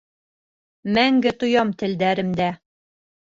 Мәңге 0.95 1.33
тоям 1.45 1.73
телдәремдә. 1.83 2.49